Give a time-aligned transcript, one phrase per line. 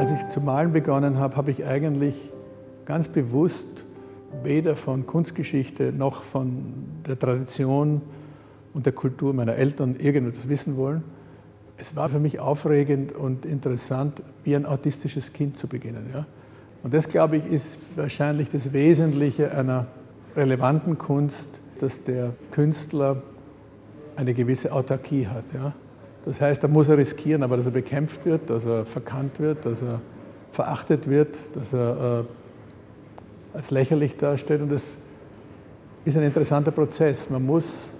[0.00, 2.30] Als ich zu malen begonnen habe, habe ich eigentlich
[2.86, 3.84] ganz bewusst
[4.42, 6.72] weder von Kunstgeschichte noch von
[7.06, 8.00] der Tradition
[8.72, 11.02] und der Kultur meiner Eltern irgendetwas wissen wollen.
[11.76, 16.06] Es war für mich aufregend und interessant, wie ein autistisches Kind zu beginnen.
[16.14, 16.24] Ja?
[16.82, 19.86] Und das, glaube ich, ist wahrscheinlich das Wesentliche einer
[20.34, 23.22] relevanten Kunst, dass der Künstler
[24.16, 25.44] eine gewisse Autarkie hat.
[25.52, 25.74] Ja?
[26.24, 29.64] Das heißt, da muss er riskieren, aber dass er bekämpft wird, dass er verkannt wird,
[29.64, 30.00] dass er
[30.52, 32.24] verachtet wird, dass er
[33.54, 34.62] äh, als lächerlich darstellt.
[34.62, 34.96] Und das
[36.04, 37.30] ist ein interessanter Prozess.
[37.30, 37.90] Man muss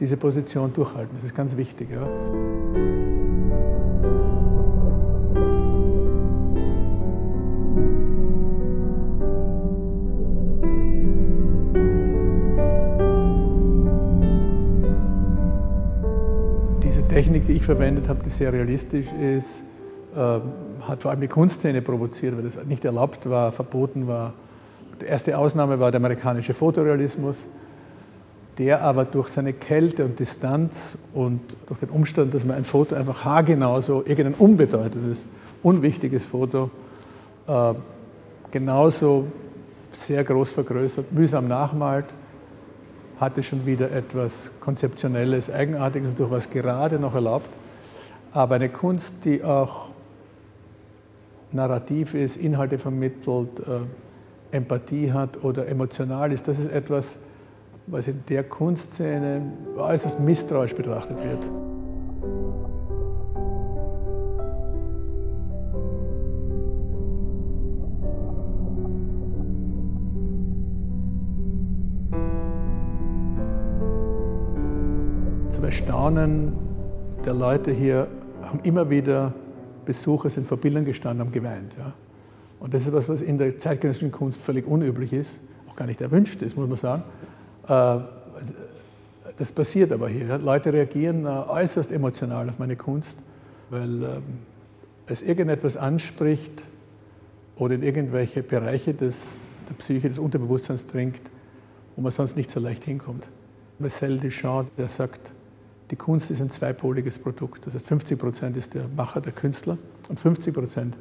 [0.00, 1.14] diese Position durchhalten.
[1.16, 1.88] Das ist ganz wichtig.
[1.90, 3.15] Ja?
[17.16, 19.62] Technik, die ich verwendet habe, die sehr realistisch ist,
[20.14, 20.18] äh,
[20.82, 24.34] hat vor allem die Kunstszene provoziert, weil das nicht erlaubt war, verboten war.
[25.00, 27.38] Die erste Ausnahme war der amerikanische Fotorealismus,
[28.58, 32.94] der aber durch seine Kälte und Distanz und durch den Umstand, dass man ein Foto
[32.94, 35.24] einfach haargenau so, irgendein unbedeutendes,
[35.62, 36.70] unwichtiges Foto,
[37.48, 37.72] äh,
[38.50, 39.24] genauso
[39.90, 42.04] sehr groß vergrößert, mühsam nachmalt
[43.20, 47.48] hatte schon wieder etwas Konzeptionelles, Eigenartiges, durch was gerade noch erlaubt.
[48.32, 49.86] Aber eine Kunst, die auch
[51.52, 57.16] narrativ ist, Inhalte vermittelt, äh, Empathie hat oder emotional ist, das ist etwas,
[57.86, 61.75] was in der Kunstszene äußerst misstrauisch betrachtet wird.
[75.56, 76.52] Zum Erstaunen
[77.24, 78.08] der Leute hier
[78.42, 79.32] haben immer wieder
[79.86, 81.74] Besucher sind vor Bildern gestanden, haben geweint.
[81.78, 81.94] Ja.
[82.60, 86.02] Und das ist etwas, was in der zeitgenössischen Kunst völlig unüblich ist, auch gar nicht
[86.02, 87.04] erwünscht ist, muss man sagen.
[87.68, 88.04] Äh,
[89.38, 90.36] das passiert aber hier.
[90.36, 93.16] Leute reagieren äh, äußerst emotional auf meine Kunst,
[93.70, 94.22] weil ähm,
[95.06, 96.64] es irgendetwas anspricht
[97.56, 99.24] oder in irgendwelche Bereiche des,
[99.70, 101.22] der Psyche, des Unterbewusstseins dringt,
[101.96, 103.30] wo man sonst nicht so leicht hinkommt.
[103.78, 105.32] Marcel Duchamp, der sagt,
[105.90, 107.66] die Kunst ist ein zweipoliges Produkt.
[107.66, 110.96] Das heißt, 50 Prozent ist der Macher, der Künstler und 50 Prozent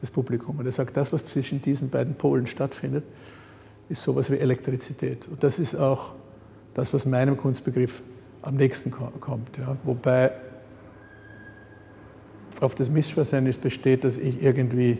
[0.00, 0.58] das Publikum.
[0.58, 3.04] Und er sagt, das, was zwischen diesen beiden Polen stattfindet,
[3.88, 5.28] ist sowas wie Elektrizität.
[5.28, 6.12] Und das ist auch
[6.74, 8.02] das, was meinem Kunstbegriff
[8.42, 9.56] am nächsten kommt.
[9.56, 9.76] Ja.
[9.84, 10.32] Wobei
[12.60, 14.98] auf das Missverständnis besteht, dass ich irgendwie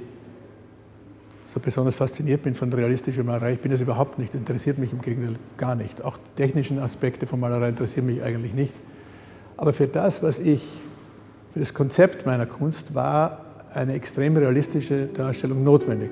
[1.52, 3.52] so besonders fasziniert bin von realistischer Malerei.
[3.52, 4.34] Ich bin das überhaupt nicht.
[4.34, 6.02] Interessiert mich im Gegenteil gar nicht.
[6.02, 8.74] Auch die technischen Aspekte von Malerei interessieren mich eigentlich nicht.
[9.56, 10.62] Aber für das, was ich,
[11.52, 13.40] für das Konzept meiner Kunst war
[13.72, 16.10] eine extrem realistische Darstellung notwendig.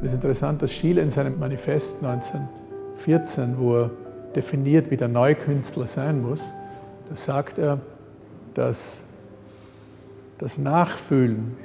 [0.00, 3.90] Es ist interessant, dass Schiele in seinem Manifest 1914, wo er
[4.34, 6.42] definiert, wie der Neukünstler sein muss,
[7.08, 7.78] da sagt er,
[8.54, 9.00] dass
[10.38, 11.56] das Nachfühlen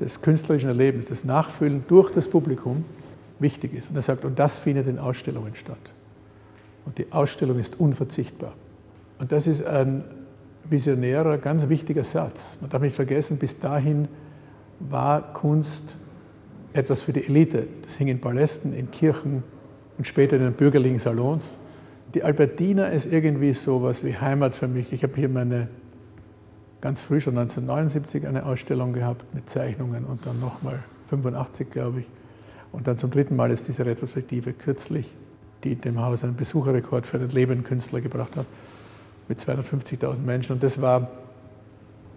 [0.00, 2.84] des künstlerischen Erlebens, das Nachfühlen durch das Publikum
[3.38, 3.90] wichtig ist.
[3.90, 5.78] Und er sagt, und das findet in Ausstellungen statt.
[6.86, 8.54] Und die Ausstellung ist unverzichtbar.
[9.18, 10.04] Und das ist ein
[10.68, 12.56] visionärer, ganz wichtiger Satz.
[12.60, 14.08] Man darf nicht vergessen, bis dahin
[14.78, 15.96] war Kunst
[16.72, 17.66] etwas für die Elite.
[17.82, 19.42] Das hing in Palästen, in Kirchen
[19.98, 21.44] und später in den bürgerlichen Salons.
[22.14, 24.92] Die Albertina ist irgendwie sowas wie Heimat für mich.
[24.92, 25.68] Ich habe hier meine
[26.80, 32.06] ganz früh, schon 1979, eine Ausstellung gehabt mit Zeichnungen und dann nochmal 85, glaube ich.
[32.72, 35.12] Und dann zum dritten Mal ist diese Retrospektive kürzlich,
[35.64, 38.46] die dem Haus einen Besucherrekord für den lebenden Künstler gebracht hat,
[39.28, 40.52] mit 250.000 Menschen.
[40.52, 41.10] Und das war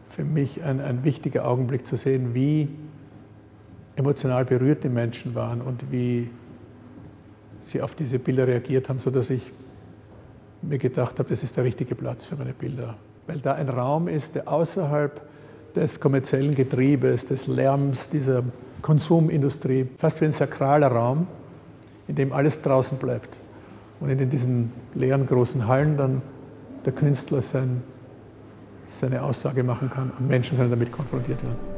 [0.09, 2.69] für mich ein, ein wichtiger Augenblick zu sehen, wie
[3.95, 6.29] emotional berührt die Menschen waren und wie
[7.63, 9.51] sie auf diese Bilder reagiert haben, sodass ich
[10.61, 12.95] mir gedacht habe, das ist der richtige Platz für meine Bilder
[13.27, 15.21] weil da ein Raum ist, der außerhalb
[15.75, 18.43] des kommerziellen Getriebes, des Lärms, dieser
[18.81, 21.27] Konsumindustrie, fast wie ein sakraler Raum,
[22.07, 23.37] in dem alles draußen bleibt.
[23.99, 26.21] Und in diesen leeren großen Hallen dann
[26.85, 27.81] der Künstler sein,
[28.87, 31.72] seine Aussage machen kann und Menschen können damit konfrontiert werden.